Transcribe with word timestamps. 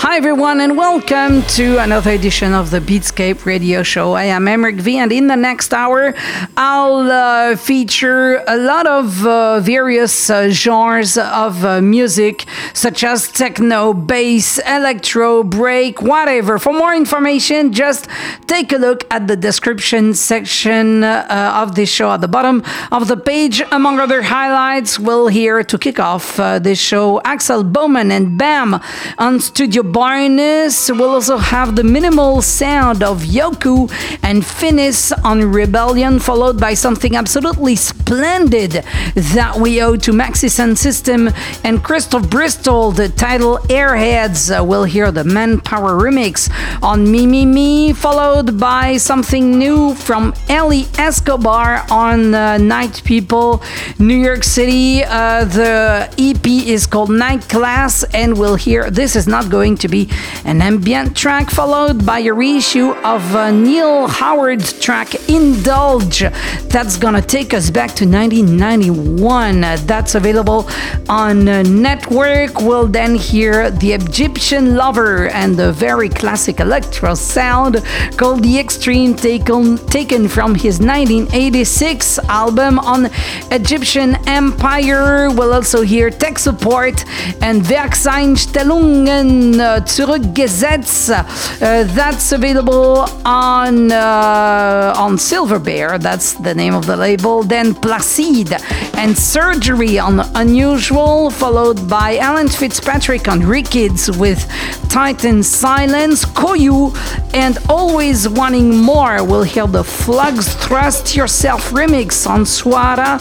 Hi, 0.00 0.16
everyone, 0.16 0.60
and 0.60 0.76
welcome 0.76 1.42
to 1.58 1.78
another 1.78 2.12
edition 2.12 2.54
of 2.54 2.70
the 2.70 2.78
Beatscape 2.78 3.44
radio 3.44 3.82
show. 3.82 4.12
I 4.12 4.26
am 4.26 4.44
Emeric 4.44 4.80
V, 4.80 4.96
and 4.96 5.10
in 5.10 5.26
the 5.26 5.34
next 5.34 5.74
hour, 5.74 6.14
I'll 6.56 7.10
uh, 7.10 7.56
feature 7.56 8.44
a 8.46 8.56
lot 8.56 8.86
of 8.86 9.26
uh, 9.26 9.58
various 9.58 10.30
uh, 10.30 10.50
genres 10.50 11.18
of 11.18 11.64
uh, 11.64 11.80
music, 11.80 12.46
such 12.74 13.02
as 13.02 13.26
techno, 13.26 13.92
bass, 13.92 14.60
electro, 14.60 15.42
break, 15.42 16.00
whatever. 16.00 16.60
For 16.60 16.72
more 16.72 16.94
information, 16.94 17.72
just 17.72 18.06
take 18.46 18.72
a 18.72 18.76
look 18.76 19.02
at 19.10 19.26
the 19.26 19.36
description 19.36 20.14
section 20.14 21.02
uh, 21.02 21.54
of 21.56 21.74
this 21.74 21.90
show 21.90 22.12
at 22.12 22.20
the 22.20 22.28
bottom 22.28 22.62
of 22.92 23.08
the 23.08 23.16
page. 23.16 23.62
Among 23.72 23.98
other 23.98 24.22
highlights, 24.22 24.96
we'll 24.96 25.26
hear 25.26 25.64
to 25.64 25.76
kick 25.76 25.98
off 25.98 26.38
uh, 26.38 26.60
this 26.60 26.78
show 26.78 27.20
Axel 27.24 27.64
Boman 27.64 28.12
and 28.12 28.38
Bam 28.38 28.80
on 29.18 29.40
Studio 29.40 29.87
Barnhus. 29.92 30.90
We'll 30.96 31.10
also 31.10 31.38
have 31.38 31.74
the 31.74 31.84
minimal 31.84 32.42
sound 32.42 33.02
of 33.02 33.22
Yokoo 33.22 33.90
and 34.22 34.44
Finis 34.44 35.12
on 35.12 35.50
Rebellion, 35.50 36.18
followed 36.18 36.60
by 36.60 36.74
something 36.74 37.16
absolutely 37.16 37.76
splendid 37.76 38.84
that 39.14 39.56
we 39.58 39.80
owe 39.80 39.96
to 39.96 40.12
Maxxi 40.12 40.50
Soundsystem 40.50 41.32
and 41.64 41.82
Christophe 41.82 42.28
Bristol, 42.28 42.92
the 42.92 43.08
title 43.08 43.58
Airheads. 43.68 44.50
We'll 44.66 44.84
hear 44.84 45.10
the 45.10 45.24
Man 45.24 45.60
Power 45.60 45.92
remix 45.92 46.50
on 46.82 47.10
Me 47.10 47.26
Me 47.26 47.46
Me, 47.46 47.92
followed 47.92 48.60
by 48.60 48.98
something 48.98 49.58
new 49.58 49.94
from 49.94 50.34
Eli 50.50 50.82
Escobar 50.98 51.84
on 51.90 52.34
uh, 52.34 52.58
Night 52.58 53.02
People, 53.04 53.62
New 53.98 54.16
York 54.16 54.44
City. 54.44 55.02
Uh, 55.04 55.44
the 55.44 56.12
EP 56.18 56.46
is 56.46 56.86
called 56.86 57.10
Night 57.10 57.48
Class, 57.48 58.02
and 58.12 58.36
we'll 58.36 58.56
hear 58.56 58.90
this 58.90 59.16
is 59.16 59.26
not 59.26 59.48
going 59.50 59.77
to 59.78 59.88
be 59.88 60.08
an 60.44 60.60
ambient 60.62 61.16
track, 61.16 61.50
followed 61.50 62.04
by 62.04 62.20
a 62.20 62.32
reissue 62.32 62.90
of 63.04 63.34
uh, 63.34 63.50
Neal 63.50 64.06
Howard's 64.06 64.78
track 64.78 65.14
Indulge. 65.28 66.20
That's 66.68 66.96
gonna 66.96 67.22
take 67.22 67.54
us 67.54 67.70
back 67.70 67.90
to 67.96 68.04
1991. 68.04 69.64
Uh, 69.64 69.76
that's 69.86 70.14
available 70.14 70.68
on 71.08 71.48
uh, 71.48 71.62
Network. 71.62 72.60
We'll 72.60 72.86
then 72.86 73.14
hear 73.14 73.70
The 73.70 73.92
Egyptian 73.92 74.76
Lover 74.76 75.28
and 75.28 75.56
the 75.56 75.72
very 75.72 76.08
classic 76.08 76.60
electro 76.60 77.14
sound 77.14 77.82
called 78.16 78.42
The 78.42 78.58
Extreme, 78.58 79.16
taken, 79.16 79.78
taken 79.78 80.28
from 80.28 80.54
his 80.54 80.80
1986 80.80 82.18
album 82.28 82.78
on 82.78 83.10
Egyptian 83.50 84.16
Empire. 84.28 85.30
We'll 85.30 85.54
also 85.54 85.82
hear 85.82 86.10
Tech 86.10 86.38
Support 86.38 87.04
and 87.40 87.62
Werkseinstellungen 87.62 89.60
uh, 89.68 89.84
zurückgesetzt. 89.84 91.10
Uh, 91.10 91.84
that's 91.94 92.32
available 92.32 93.06
on 93.24 93.90
uh, 93.90 94.94
on 94.96 95.18
Silver 95.18 95.58
Bear. 95.58 95.98
That's 95.98 96.34
the 96.34 96.54
name 96.54 96.74
of 96.74 96.86
the 96.86 96.96
label. 96.96 97.42
Then 97.42 97.74
Placiid 97.74 98.52
and 98.96 99.16
Surgery 99.16 99.98
on 99.98 100.20
Unusual, 100.34 101.30
followed 101.30 101.88
by 101.88 102.18
Alan 102.18 102.48
Fitzpatrick 102.48 103.28
on 103.28 103.40
Rekids 103.42 104.08
with 104.18 104.40
Titan 104.88 105.42
Silence, 105.42 106.24
Coyu, 106.24 106.92
and 107.34 107.58
Always 107.68 108.28
Wanting 108.28 108.76
More. 108.76 109.22
We'll 109.24 109.42
hear 109.42 109.66
the 109.66 109.84
Flugs 109.84 110.54
Thrust 110.54 111.14
Yourself 111.14 111.70
remix 111.70 112.26
on 112.26 112.44
Suara, 112.44 113.18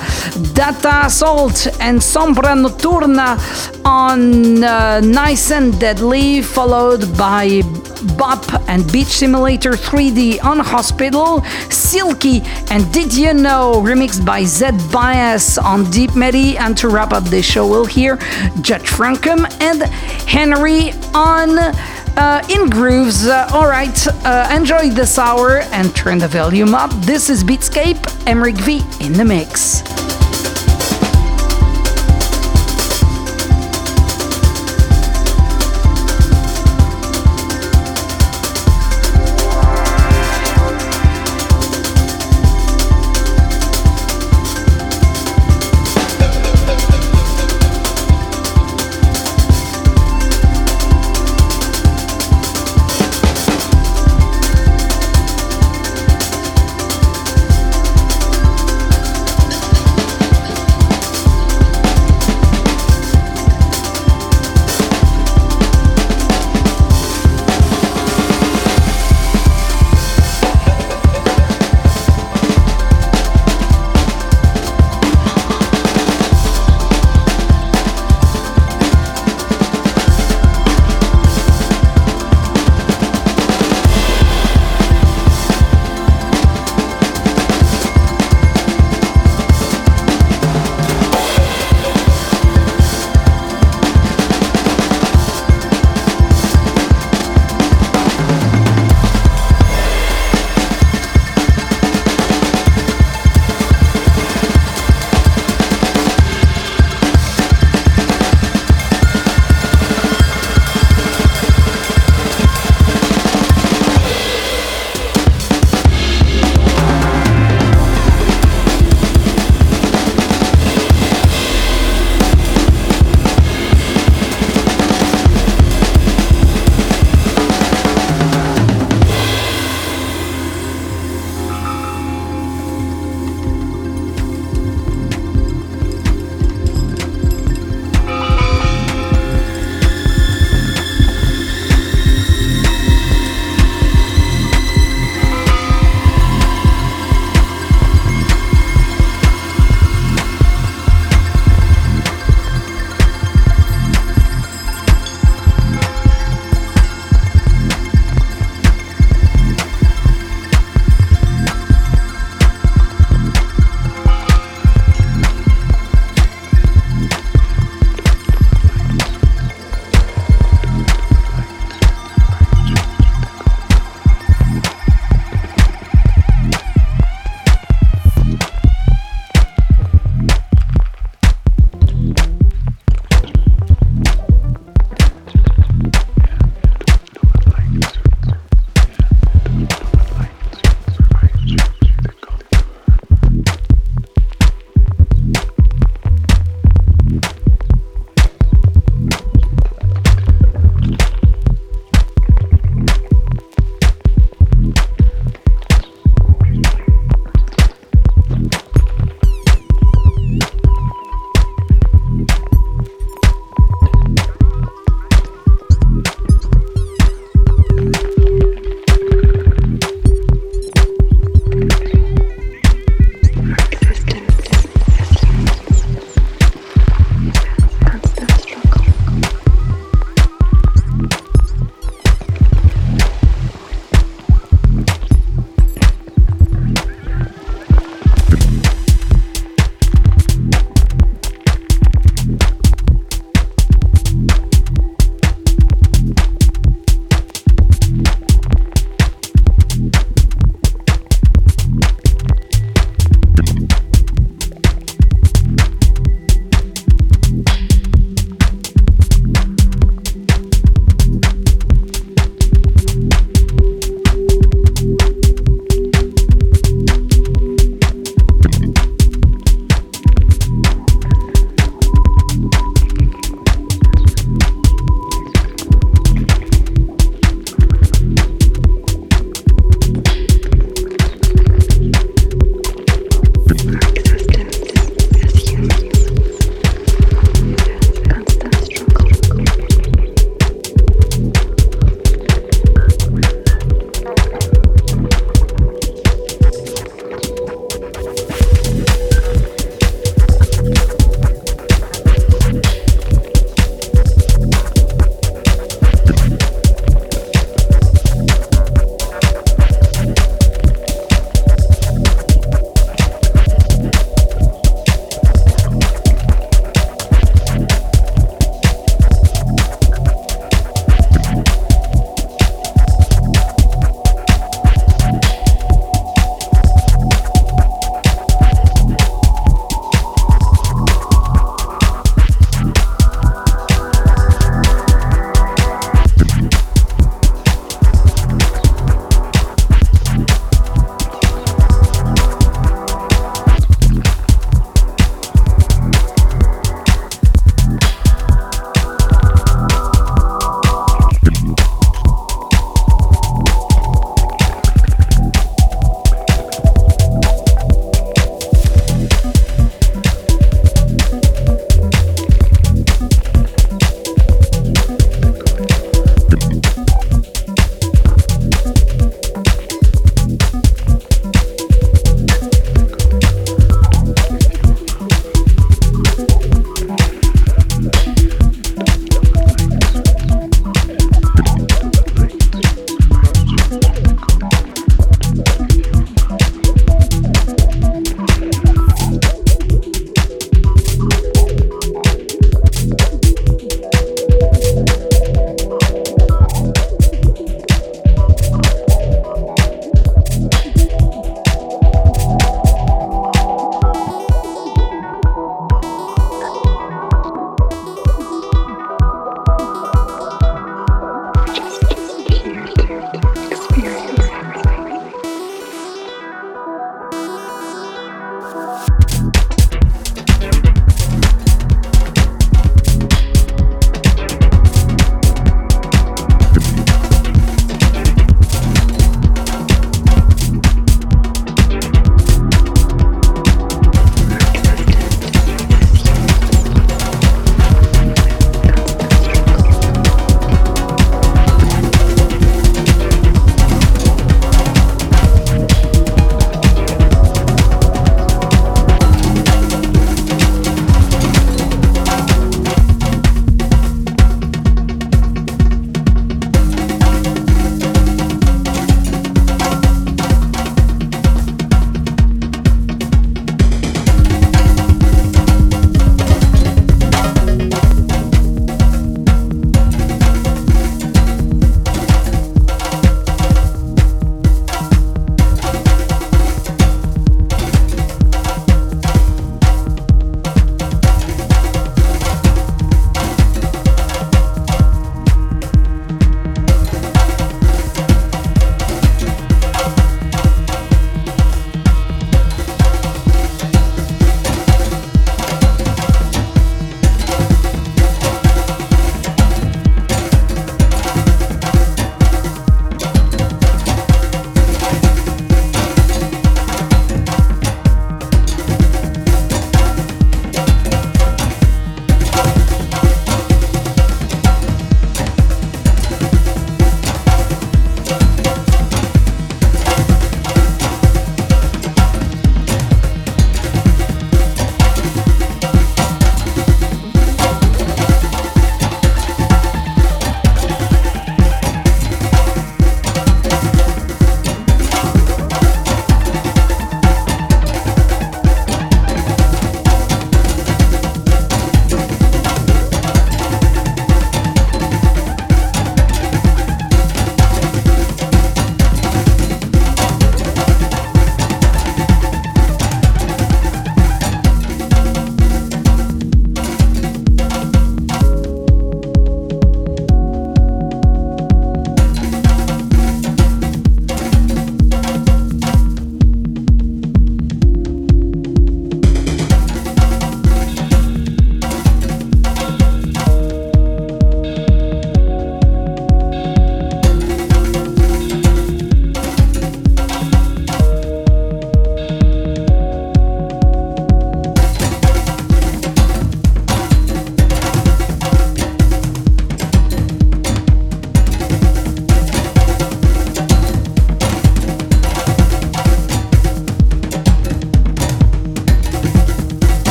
Data 0.53 1.05
Assault, 1.05 1.67
and 1.79 1.99
Sombra 1.99 2.55
Nocturna 2.55 3.37
on 3.85 4.63
uh, 4.63 5.01
Nice 5.01 5.51
and 5.51 5.79
Deadly, 5.79 6.36
followed 6.41 7.17
by 7.17 7.61
Bop 8.17 8.45
and 8.69 8.89
Beach 8.91 9.07
Simulator 9.07 9.71
3D 9.71 10.43
on 10.43 10.59
Hospital, 10.59 11.41
Silkie 11.69 12.45
and 12.71 12.91
Did 12.93 13.13
You 13.13 13.33
Know 13.33 13.81
remixed 13.83 14.25
by 14.25 14.43
Zed 14.43 14.75
Bias 14.91 15.57
on 15.57 15.89
Deep 15.91 16.15
Medi. 16.15 16.57
And 16.57 16.77
to 16.77 16.89
wrap 16.89 17.13
up 17.13 17.23
the 17.25 17.41
show, 17.41 17.67
we'll 17.67 17.85
hear 17.85 18.17
Jude 18.61 18.81
Frankum 18.81 19.45
and 19.61 19.83
Henry 20.27 20.91
on 21.13 21.57
uh, 21.57 22.41
InGrooves. 22.49 23.27
Uh, 23.27 23.49
all 23.53 23.67
right, 23.67 24.07
uh, 24.25 24.49
enjoy 24.53 24.89
this 24.89 25.17
hour 25.17 25.59
and 25.71 25.95
turn 25.95 26.17
the 26.17 26.27
volume 26.27 26.75
up. 26.75 26.91
This 27.01 27.29
is 27.29 27.43
Beatscape, 27.43 28.01
Emeric 28.25 28.57
V 28.57 28.81
in 29.05 29.13
the 29.13 29.25
mix. 29.25 30.06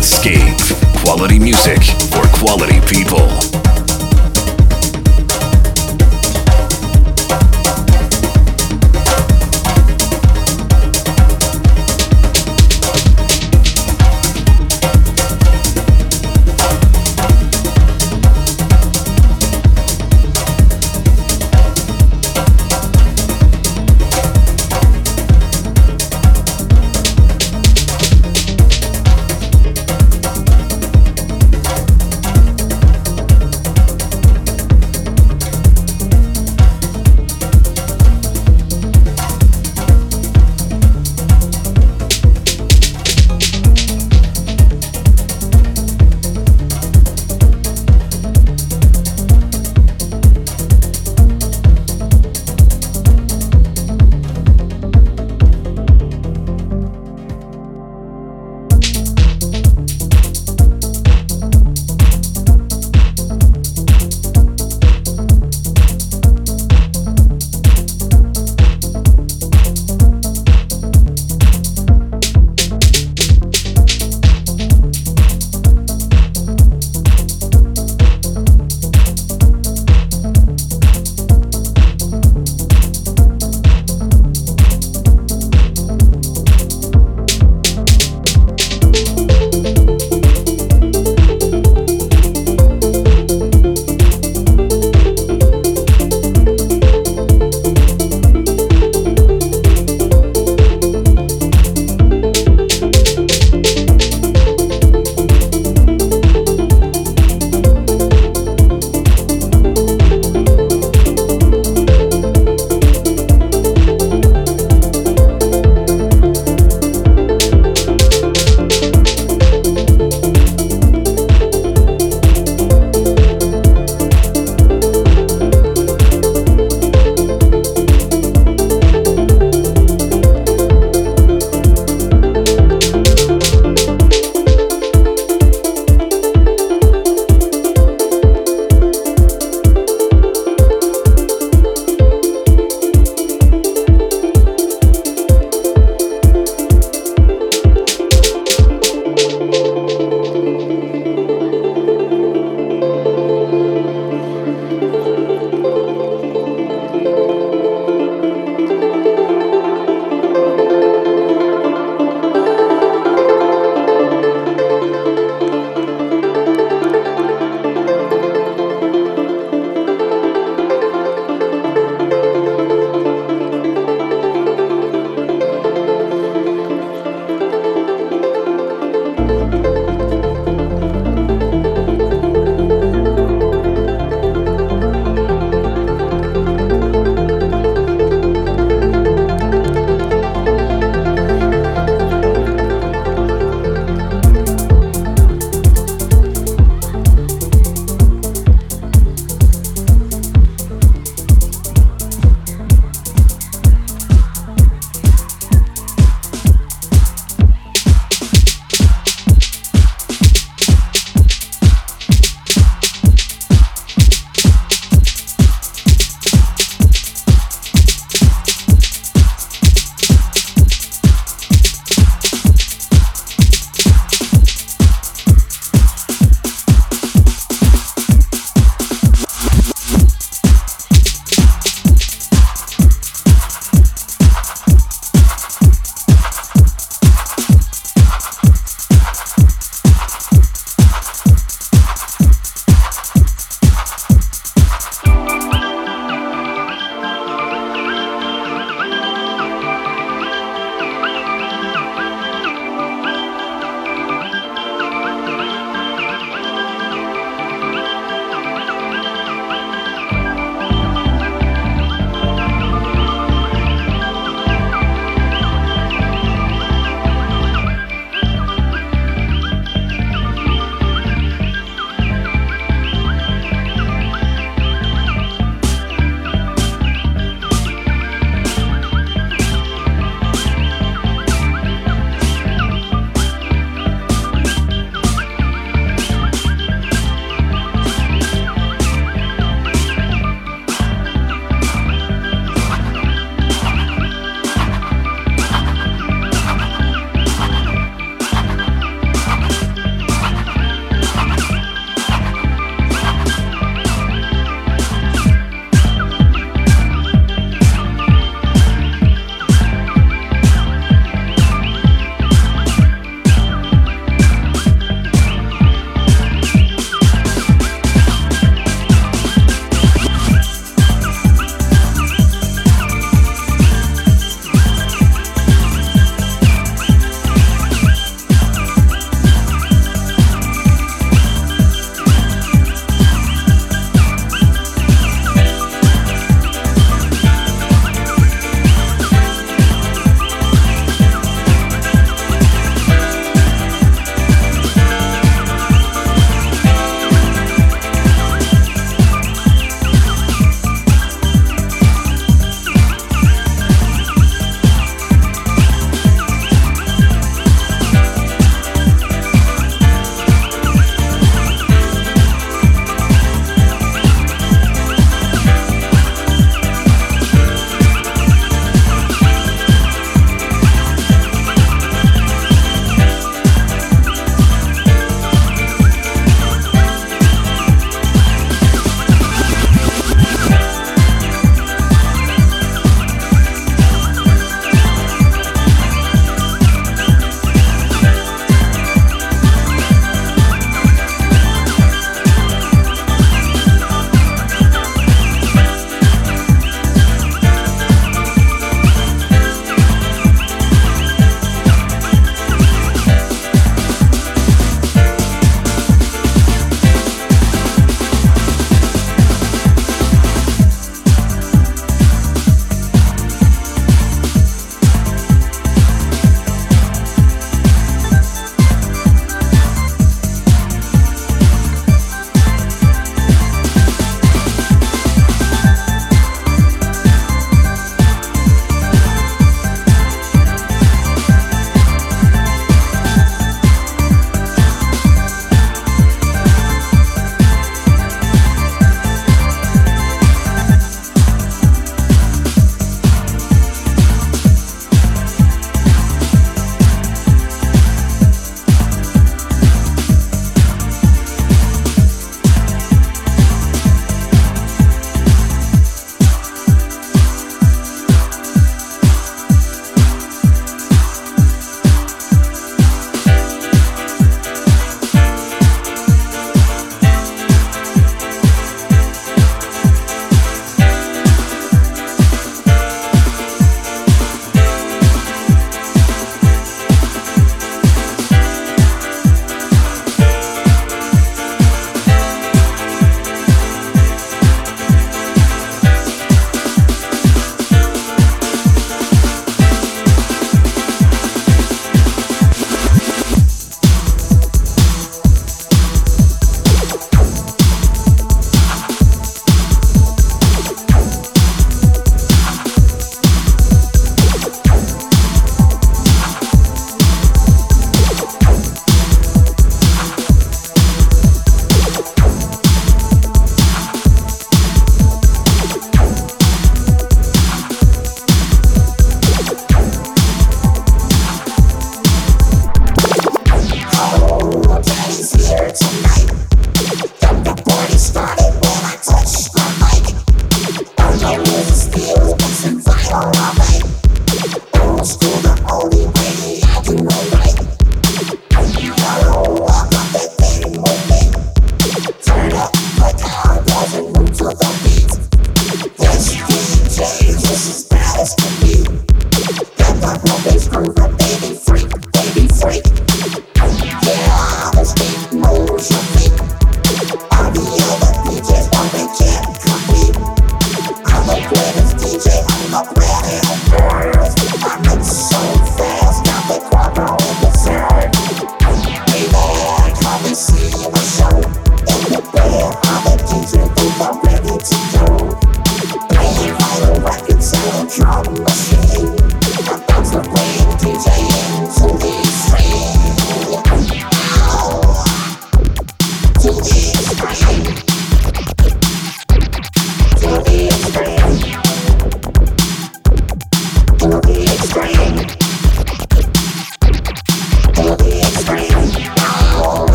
Beatscape. 0.00 1.04
Quality 1.04 1.38
music 1.38 1.82
for 2.10 2.26
quality 2.38 2.80
people. 2.86 3.59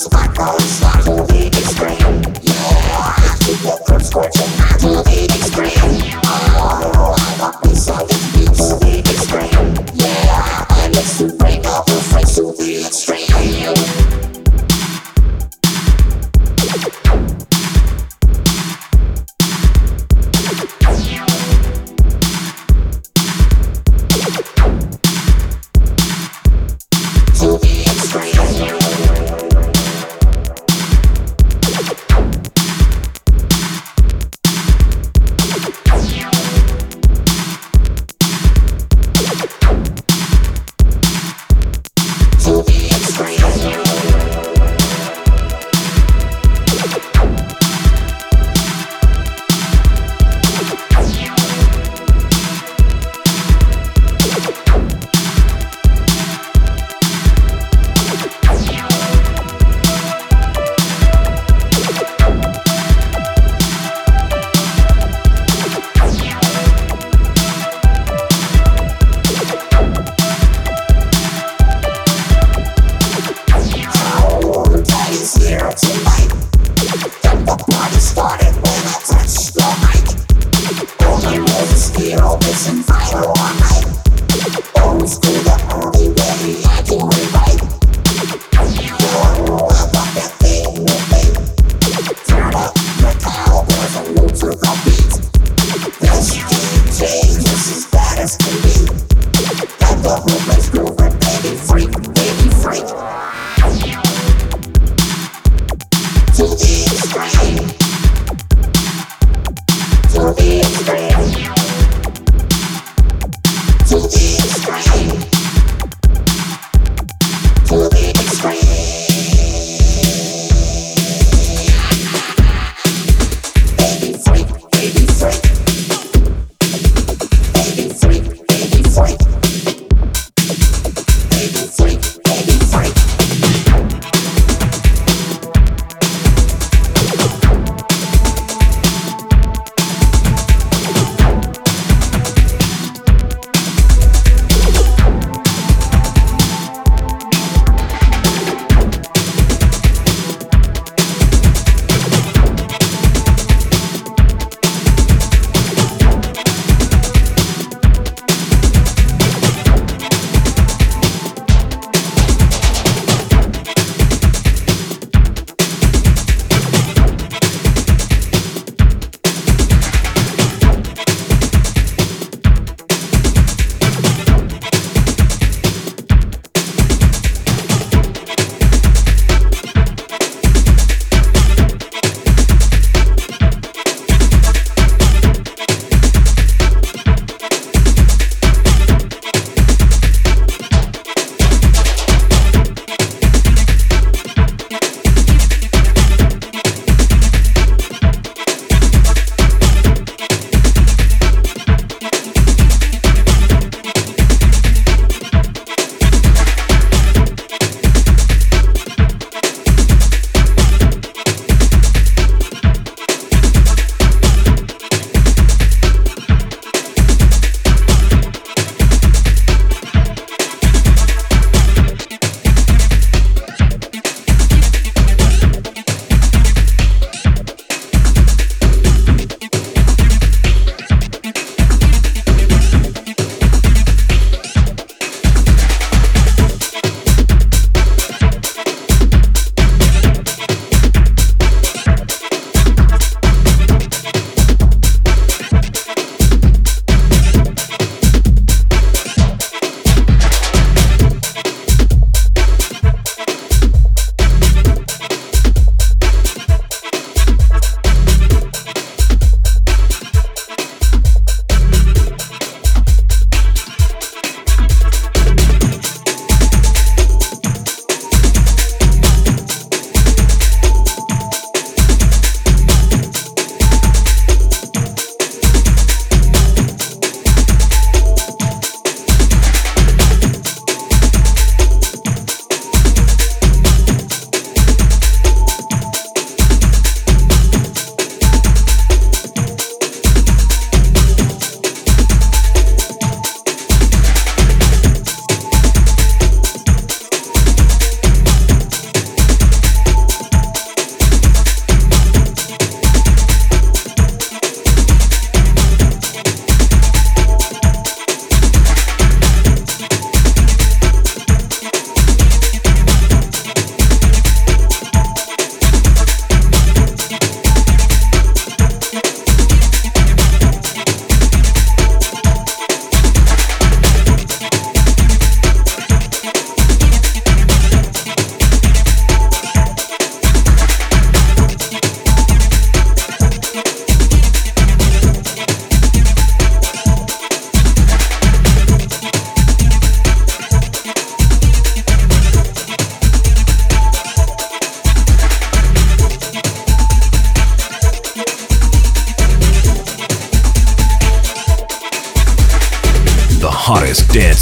sparkles, 0.00 0.80
walking 0.80 1.26
with 1.26 1.58
its 1.58 1.74
grin. 1.78 1.98
Yeah, 2.40 3.36
keep 3.40 3.62
your 3.62 3.76
throat 3.84 4.02
scorching 4.02 4.48
hot. 4.56 4.79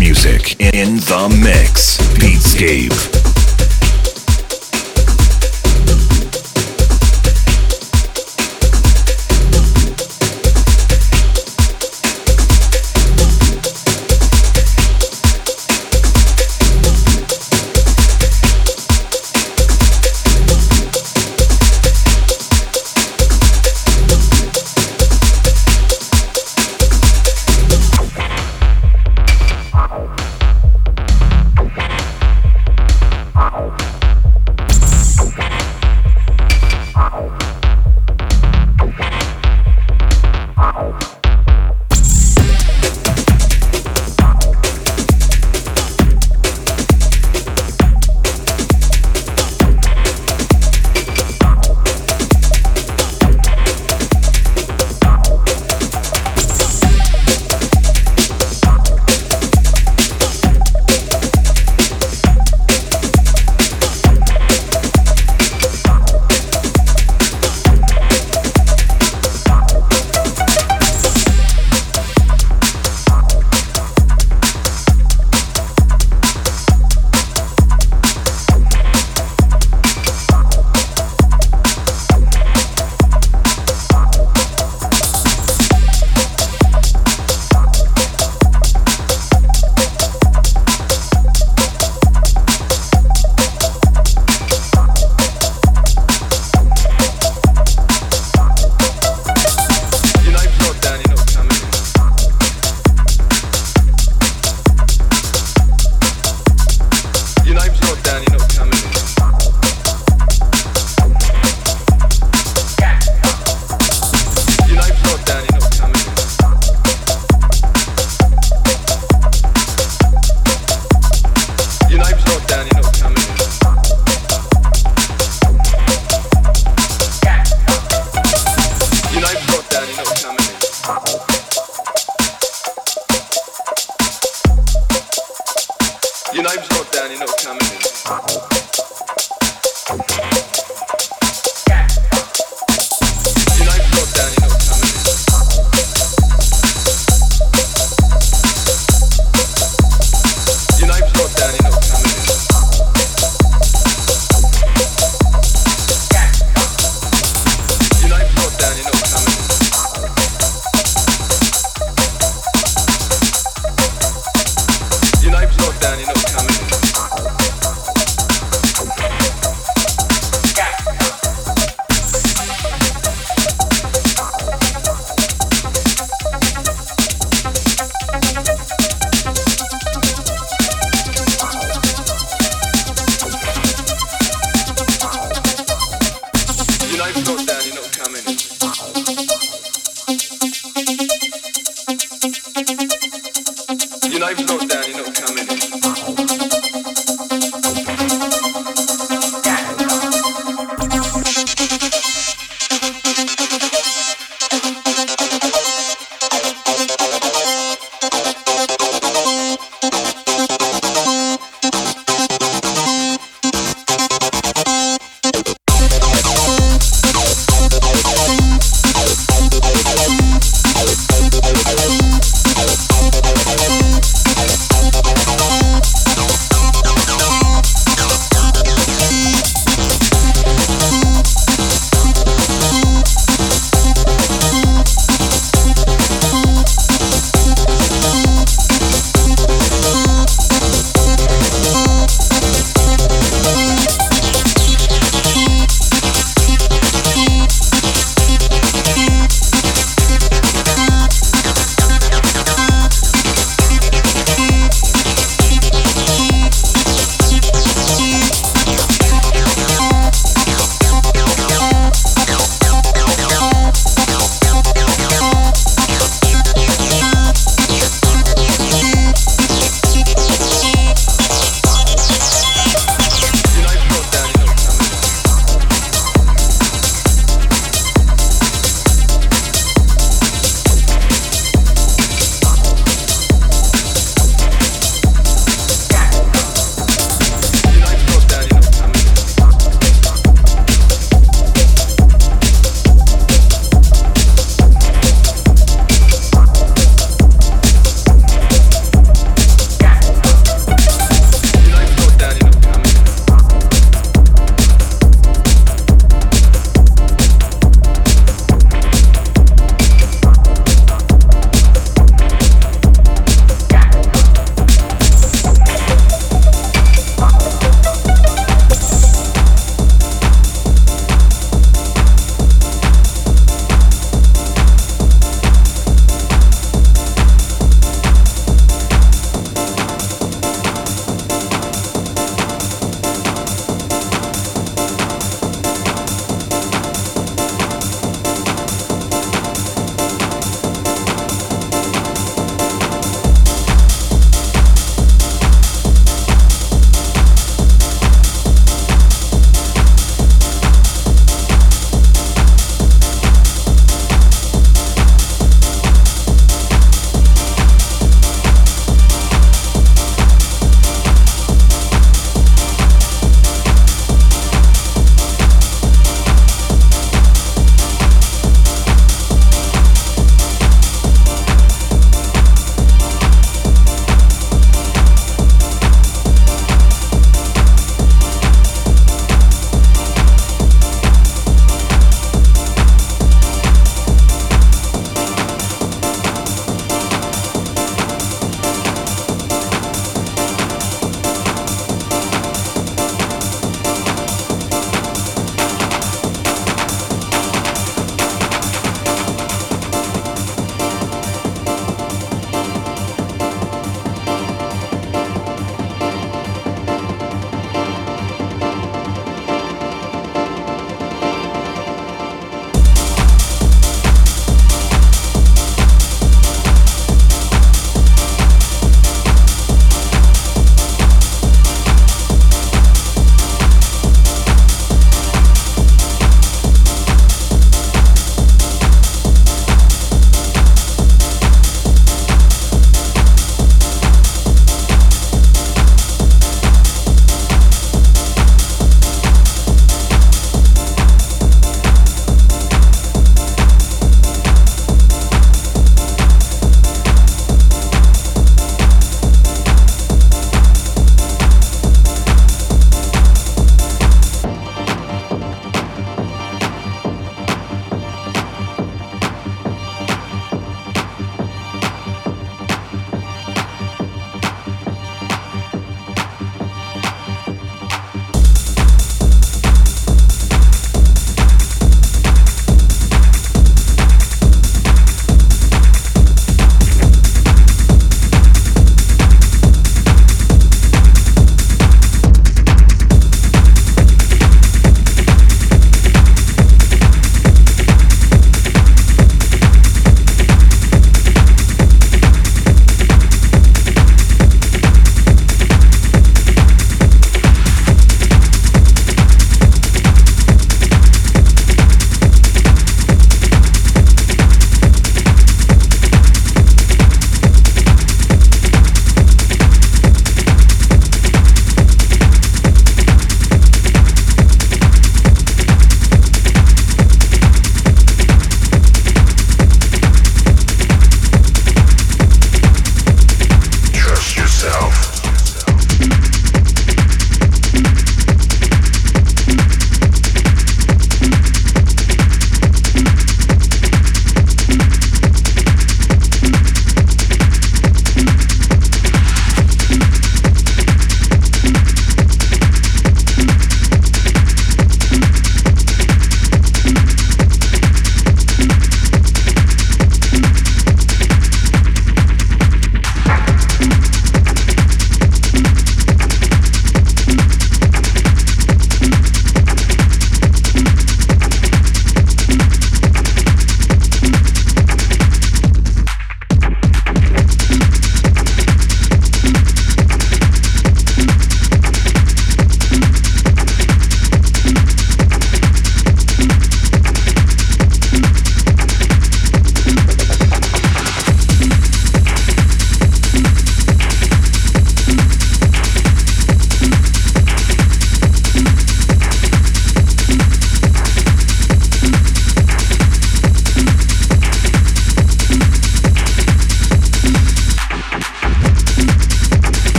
Music 0.00 0.58
in 0.60 0.96
the 0.96 1.28
mix. 1.44 1.98
Beatscape. 2.16 3.19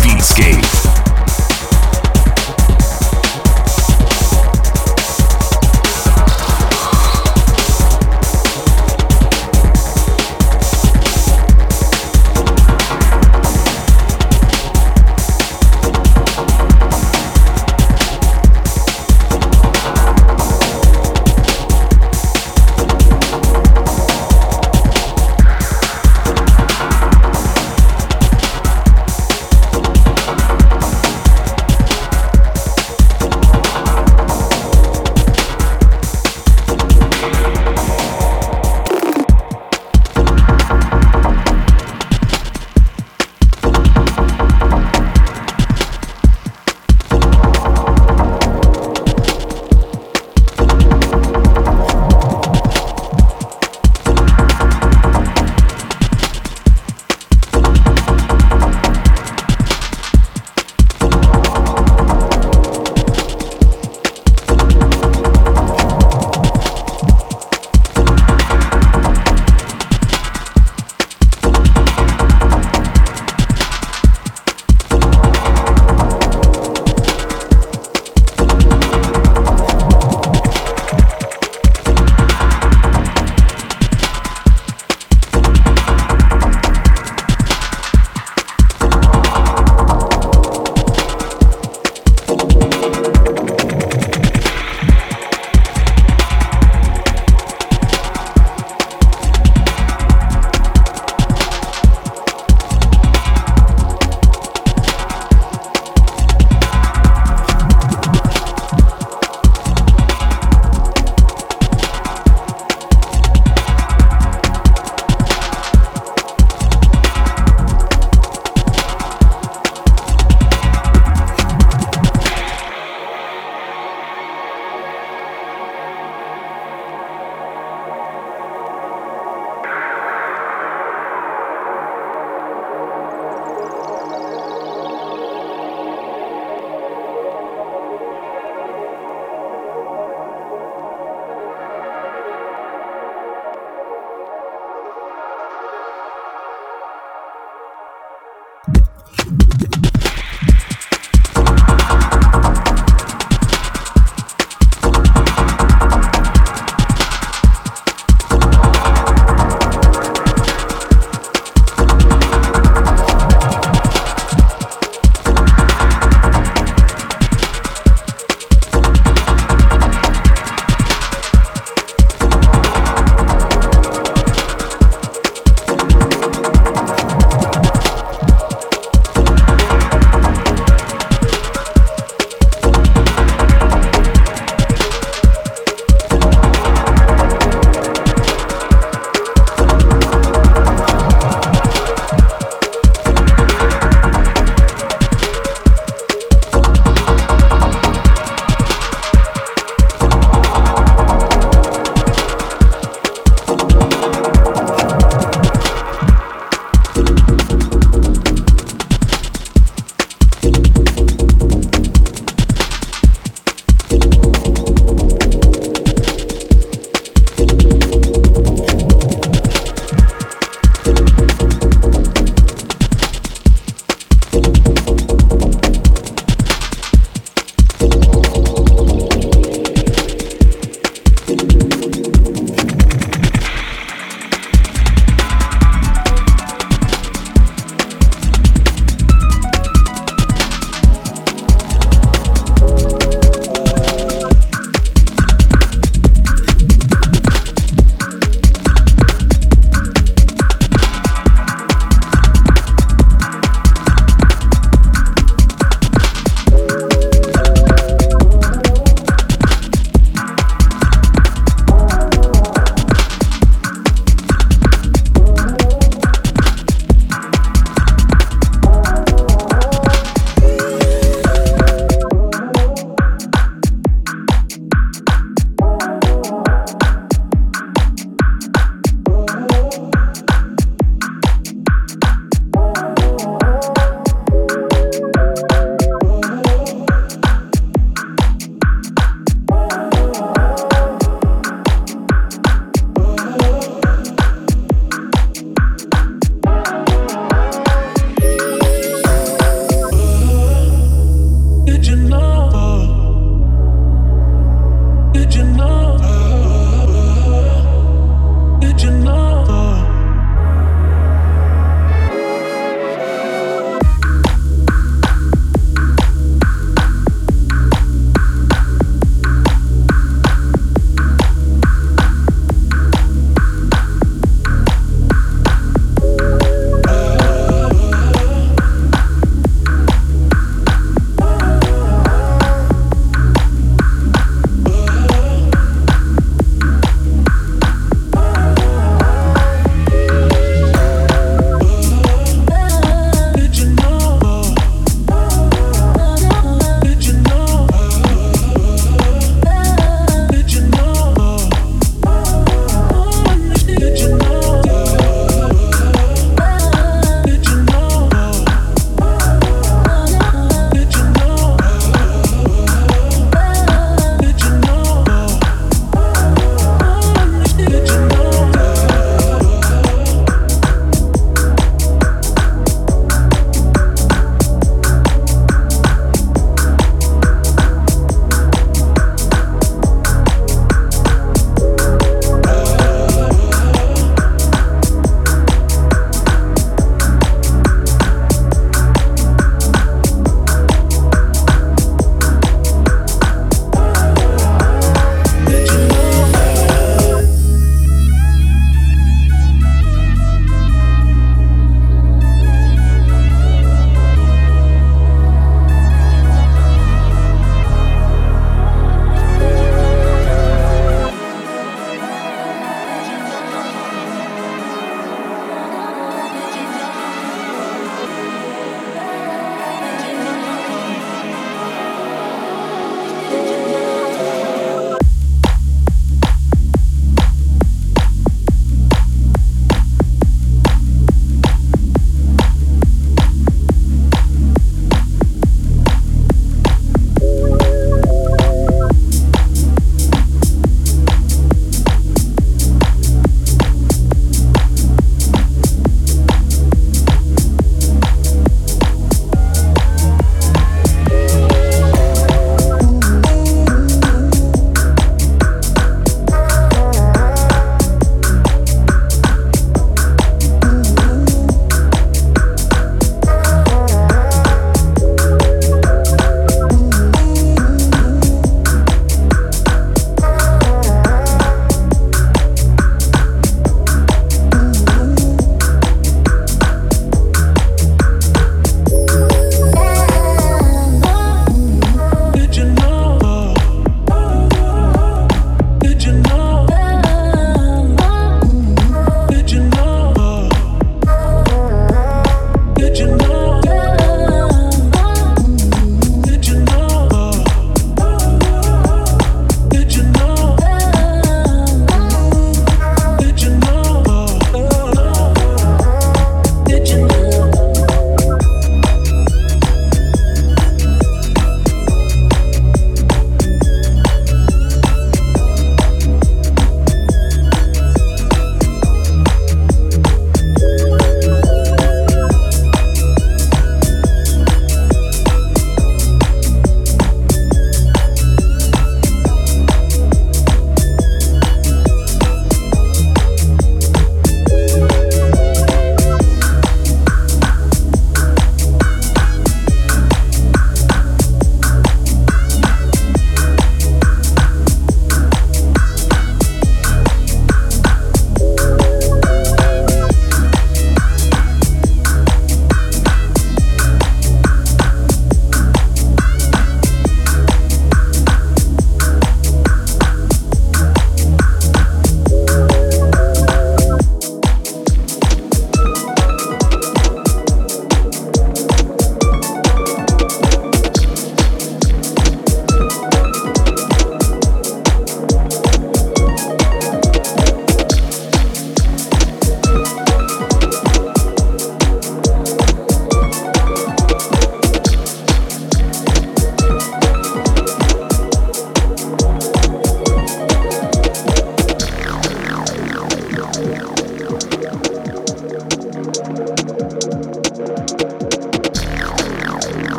Beatscape. 0.00 1.01